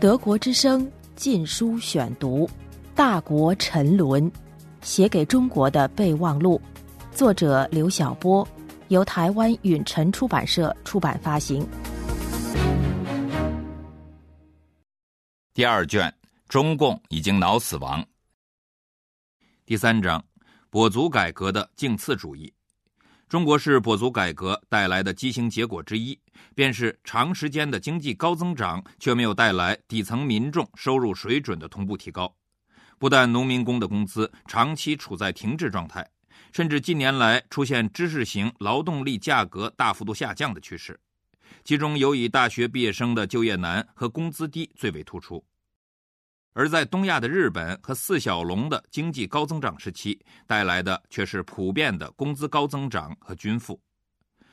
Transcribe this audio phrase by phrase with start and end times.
[0.00, 2.46] 德国之声禁书选读，
[2.94, 4.30] 《大国沉沦》，
[4.80, 6.58] 写给中国的备忘录，
[7.12, 8.48] 作者刘晓波，
[8.88, 11.68] 由台湾允晨出版社出版发行。
[15.52, 16.10] 第二卷，
[16.48, 18.02] 中共已经脑死亡。
[19.66, 20.24] 第三章，
[20.70, 22.50] 跛足改革的竞次主义。
[23.30, 26.18] 中国式跛足改革带来的畸形结果之一，
[26.52, 32.34] 便是长时间的经济高增长，却没有带来底层民众收入水准的同步提高。
[32.98, 36.04] 不但农民工的工资长期处在停滞状态，
[36.52, 40.98] 甚至近年来出现知识型劳动力价格大幅度下降的趋势。
[41.62, 45.44] 其中，尤以大学毕业生的就业难和工资低最为突出。
[46.52, 53.80] 而在东亚的日本和四小龙的经济高增长时期，带来的却是普遍的工资高增长和均富。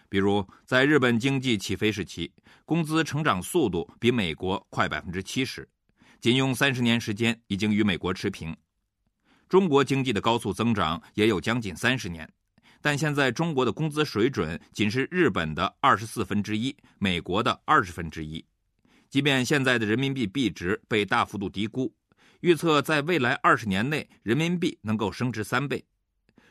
[0.09, 2.31] 比如，在日本经济起飞时期，
[2.65, 5.67] 工资成长速度比美国快百分之七十，
[6.21, 8.55] 仅用三十年时间已经与美国持平。
[9.49, 12.29] 中国经济的高速增长也有将近三十年，
[12.79, 18.45] 但现在中国的工资水准仅是日本的二十四分之一，美国的二十分之一。
[19.09, 21.93] 即便现在的人民币币值被大幅度低估，
[22.41, 25.83] 预测在未来二十年内人民币能够升值三倍，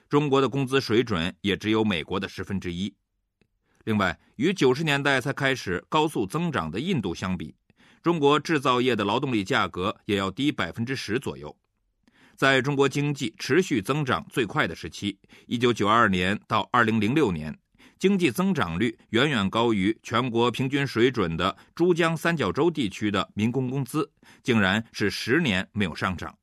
[0.09, 2.95] 中国的工资水准也只有美国的十分之一。
[3.85, 7.55] 另外，与九十年代才开始高速增长的印度相比，
[8.03, 11.57] 中国制造业的劳动力价格也要低百分之十左右。
[12.37, 17.57] 在中国经济持续增长最快的时期，一九九二年到二零零六年。
[17.99, 24.11] 经济增长率远远高于全国平均水准的珠江三角洲地区的民工工资，
[24.43, 26.37] 竟然是十年没有上涨。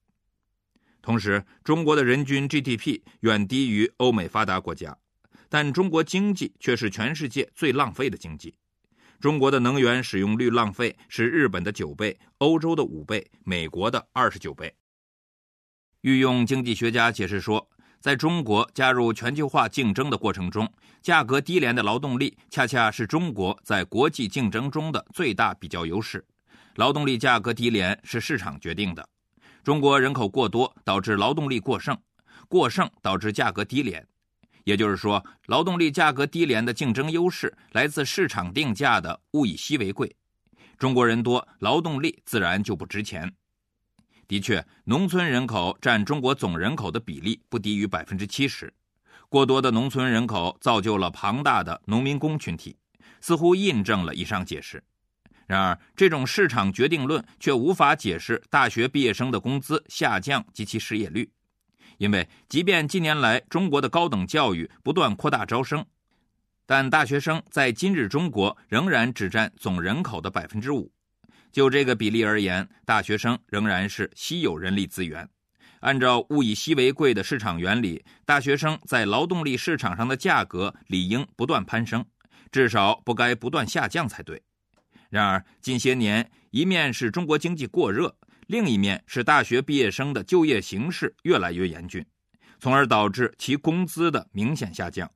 [1.00, 4.98] 同时，中国的人均 GDP 远低于欧美发达国家，
[5.48, 8.56] 但中国经济却是全世界最浪费的经济。
[9.20, 14.74] 中国的能源使用率浪费是日本的九倍、欧洲的五倍、美国的二十九倍。
[16.02, 17.70] 御用经济学家解释说。
[18.04, 20.70] 在中国加入全球化竞争的过程中，
[21.02, 26.22] 价格低廉的劳动力恰恰是中国在国际竞争中的最大比较优势。
[26.76, 29.08] 劳动力价格低廉是市场决定的。
[29.64, 31.98] 中国人口过多导致劳动力过剩，
[32.50, 34.06] 过剩导致价格低廉。
[34.66, 40.14] 也就是说，劳动力价格低廉的竞争优势来自市场定价的物以稀为贵。
[40.78, 43.34] 中国人多，劳动力自然就不值钱。
[44.34, 48.74] 的确，农村人口占中国总人口的比例不低于百分之七十，
[49.30, 52.76] 过多的农村人口造就了庞大的农民工群体，
[53.22, 54.84] 似乎印证了以上解释。
[55.46, 61.30] 然而，这种市场决定论却无法解释大学毕业生的工资下降及其失业率，
[62.00, 65.86] 因为即便近年来中国的高等教育不断扩大招生，
[66.66, 70.92] 但大学生在今日中国仍然只占总人口的百分之五。
[71.54, 75.30] 就这个比例而言，大学生仍然是稀有人力资源。
[75.82, 82.04] 按照物以稀为贵的市场原理，大学生在劳动力市场上的价格理应不断攀升，
[82.52, 84.42] 至少不该不断下降才对。
[85.12, 88.16] 然而，近些年一面是中国经济过热，
[88.48, 92.04] 另一面是大学毕业生的就业形势越来越严峻，
[92.60, 95.08] 从而导致其工资的明显下降。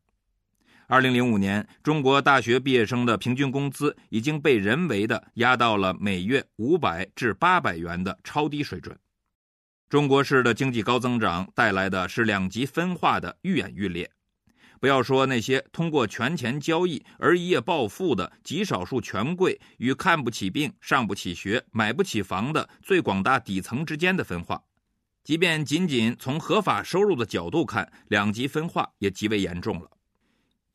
[0.89, 8.97] 二零零五年，中国大学毕业生的平均工资已经被人为的压到了每月五百至八百元的超低水准。
[9.89, 14.09] 中国式的经济高增长带来的是两极分化的愈演愈烈。
[14.79, 24.63] 不要说那些通过权钱交易而一夜暴富的极少数权贵与看不起病、上不起学、买不起房的最广大底层之间的分化，
[25.21, 29.91] 即便仅仅从合法收入的角度看，两极分化也极为严重了。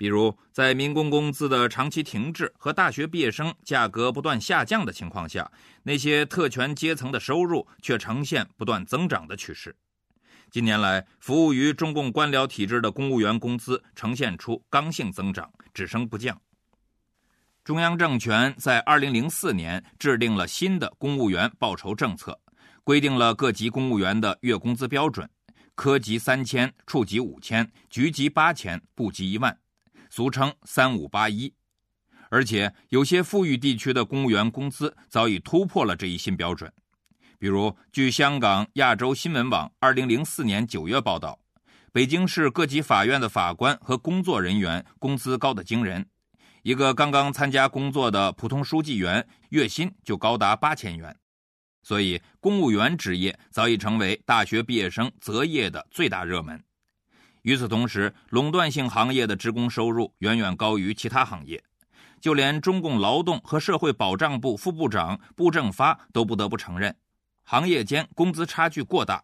[0.03, 5.49] 比如，在民工工资的长期停滞和大学毕业生价格不断下降的情况下，
[5.85, 9.73] 那些特权阶层的收入却呈现不断增长的趋势。
[10.51, 16.37] 近年来，服务于中共官僚体制的公务员工资呈现出刚性增长，只升不降。
[17.63, 22.37] 中央政权在2004年制定了新的公务员报酬政策，
[22.83, 25.31] 规定了各级公务员的月工资标准：
[25.77, 29.57] 科级三千，处级五千，局级八千，部级一万。
[30.15, 31.51] 俗称“三五八一”，
[32.29, 36.71] 而且有些富裕地区的公务员工资早已突破了这一新标准。
[37.39, 41.39] 比如，据香港亚洲新闻网二零零四年九月报道，
[41.93, 46.07] 北京市各级法院的法官和工作人员工资高得惊人，
[46.63, 51.17] 一个刚刚参加工作的普通书记员月薪就高达八千元。
[51.83, 56.63] 所以，公务员职业早已成为大学毕业生择业的最大热门。
[57.43, 61.63] 与此同时，垄断性行业的职工收入远远高于其他行业，
[62.21, 66.95] 就连中共劳动和社会保障部副部长布政发都不得不承认，
[67.45, 69.23] 行业间工资差距过大。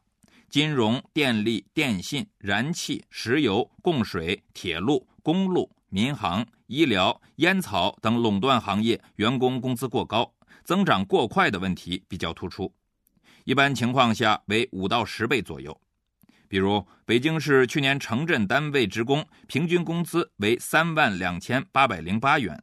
[0.50, 10.32] 金融、电力、电信、燃气、石油、供水、铁路、公路、民航、医疗、烟草等垄断行业员工工资过高、
[10.64, 12.72] 增长过快的问题比较突出，
[13.44, 15.78] 一般情况下为五到十倍左右。
[16.48, 22.60] 比如，北京市去年城镇单位职工平均工资为三万两千八百零八元，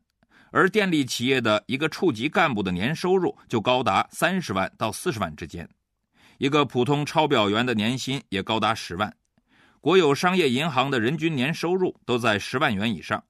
[0.51, 5.69] 而电力企业的一个处级干部的年收入就高达三十万到四十万之间。
[6.39, 9.15] 一个普通抄表员的年薪也高达十万，
[9.79, 13.23] 国有商业银行的人均年收入都在十万元以上。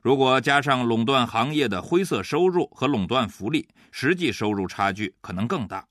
[0.00, 5.84] 如果加上垄断行业的灰色收入和垄断福利，实际收入差距可能更大。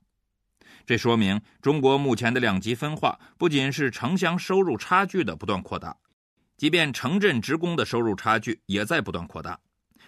[0.90, 5.96] 这说明中国目前的两极分化不仅是城乡收入差距的不断扩大，
[6.56, 9.56] 即便城镇职工的收入差距也在不断扩大。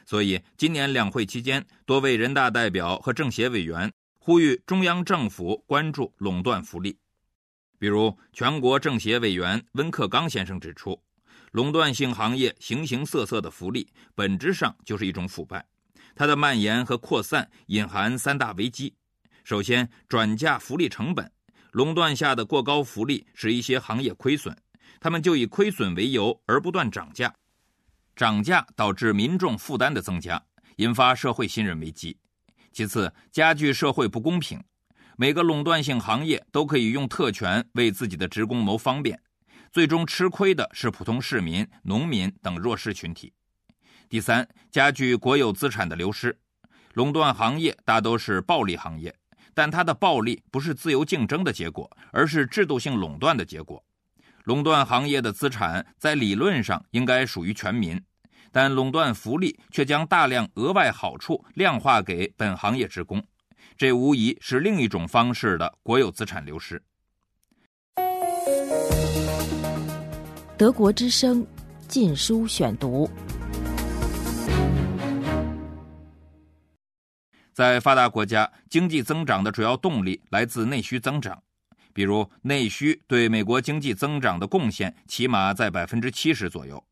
[0.05, 3.93] 所以，今年两会期间，多位人大代表和政协委员。
[4.19, 6.99] 呼吁中央政府关注垄断福利，
[7.79, 11.01] 比如全国政协委员温克刚先生指出，
[11.53, 13.87] 垄断性行业形形色色的福利
[14.17, 15.65] 本质上就是一种腐败，
[16.17, 18.93] 它的蔓延和扩散隐含三大危机。
[19.45, 21.31] 首先，转嫁福利成本，
[21.73, 24.57] 垄断下的过高福利使一些行业亏损，
[25.01, 27.35] 他们就以亏损为由而不断涨价，
[28.15, 30.43] 涨价导致民众负担的增加，
[30.77, 32.17] 引发社会信任危机。
[32.73, 34.63] 其次，加剧社会不公平。
[35.17, 39.21] 每个垄断性行业都可以用特权为自己的职工谋方便，
[39.71, 43.33] 最终吃亏的是普通市民、农民等弱势群体。
[44.09, 46.37] 第三，加剧国有资产的流失。
[46.95, 49.15] 垄断行业大都是暴利行业，
[49.55, 53.83] 但它的暴利不是自由竞争的结果，而是制度性垄断的结果。
[54.45, 58.01] 垄断行业的资产在理论上应该属于全民。
[58.55, 63.25] 但垄断福利却将大量额外好处量化给本行业职工，
[63.79, 66.83] 这无疑是另一种方式的国有资产流失。
[70.59, 71.47] 德国之声，
[71.89, 73.11] 禁书选读。
[77.53, 81.43] 在发达国家，经济增长的主要动力来自内需增长，
[81.93, 86.83] 比如内需对美国经济增长的贡献起码在百分之七十左右。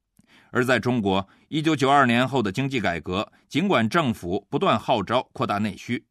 [0.50, 6.04] 而在中国，一九九二年后的经济改革，尽管政府不断号召扩大内需，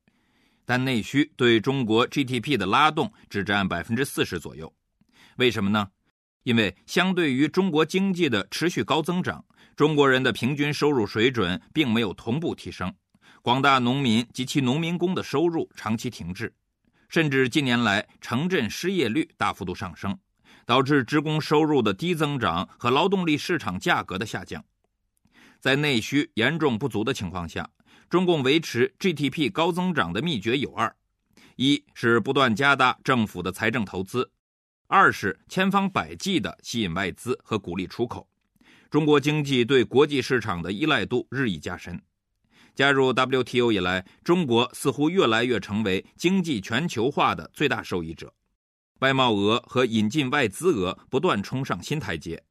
[0.66, 4.74] 但内需对中国 GDP 的拉动只占百分之四十左右。
[5.36, 5.88] 为什么呢？
[6.44, 9.44] 因为相对于中国经济的持续高增长，
[9.76, 12.92] 中国人的平均收入水准并没有同步提升，
[13.42, 16.54] 广大农民及其农民工的收入长期停滞，
[17.08, 20.18] 甚至近年来城镇失业率大幅度上升。
[20.66, 24.64] 导致职工收入的低增长和劳动力市场价格的下降，
[25.60, 27.68] 在内需严重不足的情况下，
[28.08, 30.96] 中共维持 GDP 高增长的秘诀有二：
[31.56, 34.32] 一是不断加大政府的财政投资，
[34.86, 38.30] 二是千方百计的吸引外资和鼓励出口。
[38.92, 42.00] 中国经济对国际市场的依赖度日益加深。
[42.80, 48.34] 加入 WTO 以来，中国似乎越来越成为经济全球化的最大受益者。
[49.00, 52.42] 外贸额和引进外资额不断冲上新台阶，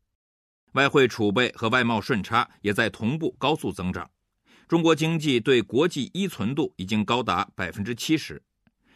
[0.73, 4.11] 外汇储备和外贸顺差也在同步高速增长。
[4.69, 8.43] 中国经济对国际依存度已经高达百分之七十，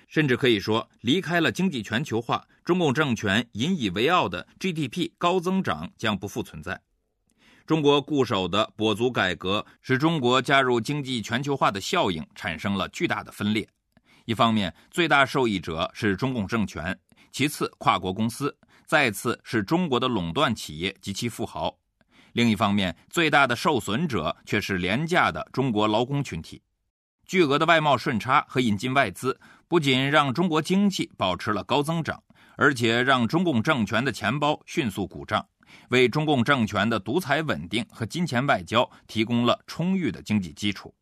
[0.09, 6.79] 甚至可以说，离开了经济全球化，中共政权引以为傲的 GDP 高增长将不复存在。
[7.73, 13.67] 中国固守的跛足改革，使中国加入经济全球化的效应产生了巨大的分裂。
[14.27, 16.95] 一方面，最大受益者是中共政权。
[17.31, 18.51] 其次，跨国公司；
[18.85, 21.75] 再次是中国的垄断企业及其富豪。
[22.35, 26.61] 另一方面，最大的受损者却是廉价的中国劳工群体。
[27.25, 32.23] 巨额的外贸顺差和引进外资，不仅让中国经济保持了高增长，
[32.59, 35.43] 而且让中共政权的钱包迅速鼓胀，
[35.89, 40.95] 为中共政权的独裁稳定和金钱外交提供了充裕的经济基础。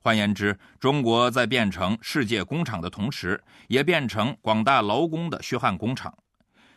[0.00, 6.16] 换言之，中国在变成世界工厂的同时，也变成广大劳工的血汗工厂。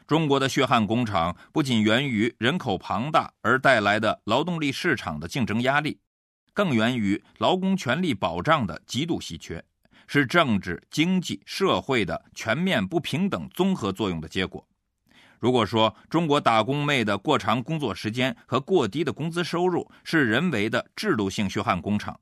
[0.08, 6.00] 中国的血汗工厂不仅源于人口庞大而带来的劳动力市场的竞争压力，
[6.54, 9.64] 更源于劳工权利保障的极度稀缺，
[10.08, 14.68] 是政治、经济、社会的全面不平等综合作用的结果。
[15.42, 22.18] 如果说中国打工妹的过长工作时间和过低的工资收入是人为的制度性血汗工厂，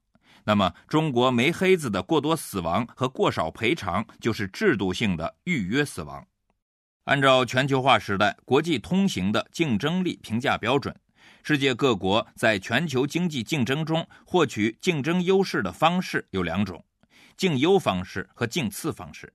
[0.45, 6.25] 那么，中国煤黑子的过多死亡和过少赔偿就是制度性的预约死亡。
[7.03, 10.95] 按照全球化时代国际通行的竞争力评价标准，
[11.43, 16.81] 世界各国在全球经济竞争中获取竞争优势的方式有两种：
[17.35, 19.33] 竞优方式和竞次方式。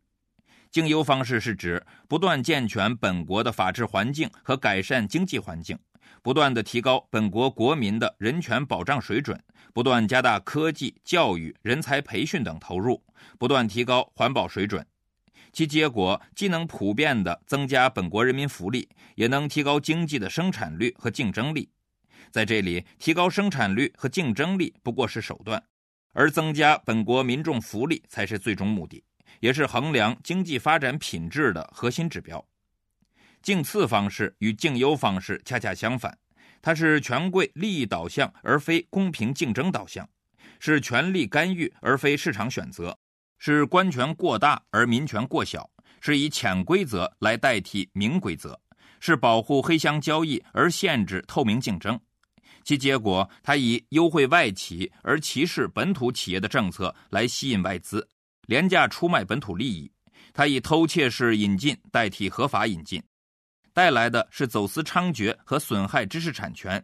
[0.74, 5.78] 竞优方式是指不断健全本国的法治环境和改善经济环境，
[6.20, 9.40] 不断的提高本国国民的人权保障水准，
[9.72, 13.00] 不断加大科技、教育、人才培训等投入，
[13.38, 14.84] 不断提高环保水准。
[15.52, 21.70] 其结果既能普遍的增加本国人民福利，也能提高经济的生产率和竞争力。
[22.32, 25.62] 在这里，提高生产率和竞争力不过是手段，
[26.14, 29.04] 而增加本国民众福利才是最终目的，
[29.44, 32.42] 也是衡量经济发展品质的核心指标。
[33.42, 36.16] 竞次方式与竞优方式恰恰相反，
[36.62, 40.08] 它是权贵利益导向而非公平竞争导向，
[40.58, 42.98] 是权力干预而非市场选择，
[43.36, 45.68] 是官权过大而民权过小，
[46.00, 48.58] 是以潜规则来代替明规则，
[48.98, 52.00] 是保护黑箱交易而限制透明竞争。
[52.62, 58.08] 其结果，它以优惠外企而歧视本土企业的政策来吸引外资，
[58.46, 59.90] 廉价出卖本土利益；
[60.32, 63.02] 他以偷窃式引进代替合法引进，
[63.72, 66.80] 带来的是走私猖獗和损害知识产权；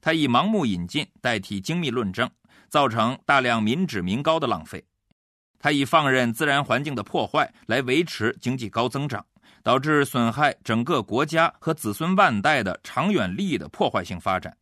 [0.00, 2.30] 他以盲目引进代替精密论证，
[2.68, 4.80] 造成大量民脂民膏的浪费；
[5.58, 9.24] 他以放任自然环境的破坏来维持经济高增长，
[9.62, 14.56] 导致损害整个国家和子孙万代的长远利益的破坏性发展。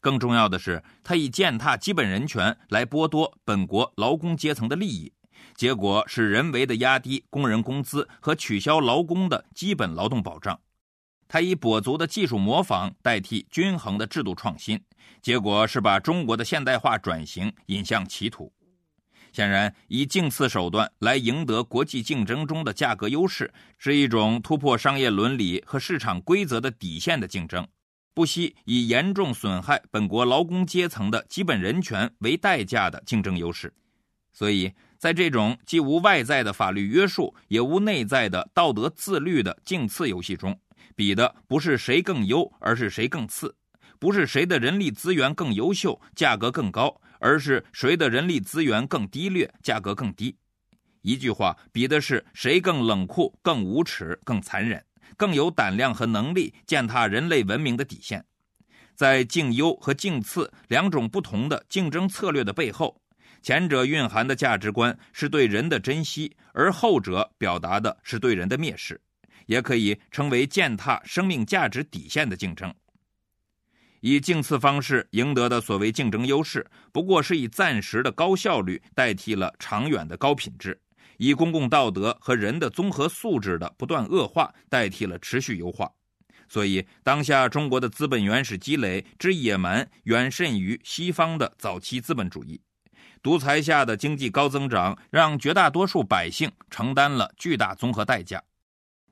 [0.00, 5.12] 更重要的是，他以践踏基本人权来剥夺本国劳工阶层的利益，
[5.58, 10.58] 结果是人为的压低工人工资和取消劳工的基本劳动保障。
[11.26, 14.80] 他以跛足的技术模仿代替均衡的制度创新，
[15.20, 18.52] 结果是把中国的现代化转型引向歧途。
[19.32, 27.66] 显然，以竞次手段来赢得国际竞争中的价格优势，是一种突破商业伦理和市场规则的底线的竞争。
[28.14, 33.74] 不惜以严重损害本国劳工阶层的基本人权为代价的竞争优势，
[34.32, 40.58] 所以在这种既无外在的法律约束，也无内在的道德自律的竞次游戏中，
[40.96, 43.48] 比的不是谁更优，而是谁更次；
[43.98, 50.36] 不是谁的人力资源更优秀，价格更高，而是谁的人力资源更低劣，价格更低。
[51.02, 54.84] 一句话，比的是谁更冷酷、更无耻、更残忍。
[55.16, 58.24] 更有胆量和能力践踏人类文明的底线，
[58.94, 63.00] 在竞优和竞次两种不同的竞争策略的背后，
[63.42, 69.00] 前者蕴含的价值观是对人的珍惜，而后者表达的是对人的蔑视，
[69.46, 72.74] 也可以称为践踏生命价值底线的竞争。
[74.00, 80.80] 以竞次方式赢得的所谓竞争优势，不过是以暂时的高效率代替了长远的高品质。
[81.16, 85.90] 以公共道德和人的综合素质的不断恶化代替了持续优化，
[86.48, 92.60] 所以当下中国的资本原始积累之野蛮远甚于西方的早期资本主义，
[93.22, 98.42] 独裁下的经济高增长让绝大多数百姓承担了巨大综合代价，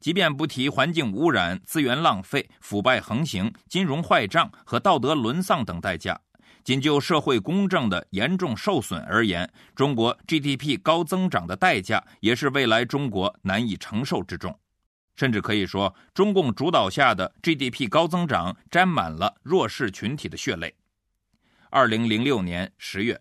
[0.00, 6.20] 即便不提环境污染、资源浪费、腐败横行、金融坏账和道德沦丧等代价。
[6.62, 14.58] 仅就社会公正的严重受损而言，中国 GDP 高增长的代价也是未来中国难以承受之重，
[15.14, 20.74] 甚至可以说，中共主导下的 GDP 高增长沾满了弱势群体的血泪。
[21.70, 23.20] 二零零六年十月，